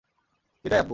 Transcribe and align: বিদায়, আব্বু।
বিদায়, 0.65 0.79
আব্বু। 0.79 0.89